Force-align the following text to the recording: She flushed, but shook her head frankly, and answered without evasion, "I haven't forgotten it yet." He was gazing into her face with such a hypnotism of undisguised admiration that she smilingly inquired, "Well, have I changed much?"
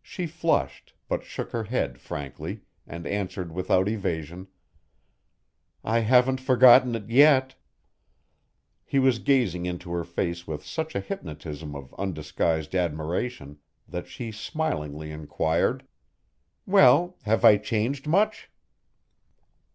She 0.00 0.26
flushed, 0.26 0.94
but 1.06 1.22
shook 1.22 1.50
her 1.50 1.64
head 1.64 1.98
frankly, 1.98 2.62
and 2.86 3.06
answered 3.06 3.52
without 3.52 3.90
evasion, 3.90 4.46
"I 5.84 5.98
haven't 5.98 6.40
forgotten 6.40 6.94
it 6.94 7.10
yet." 7.10 7.56
He 8.86 8.98
was 8.98 9.18
gazing 9.18 9.66
into 9.66 9.92
her 9.92 10.02
face 10.02 10.46
with 10.46 10.64
such 10.64 10.94
a 10.94 11.00
hypnotism 11.00 11.74
of 11.76 11.94
undisguised 11.98 12.74
admiration 12.74 13.58
that 13.86 14.06
she 14.08 14.32
smilingly 14.32 15.10
inquired, 15.12 15.86
"Well, 16.64 17.18
have 17.24 17.44
I 17.44 17.58
changed 17.58 18.06
much?" 18.06 18.48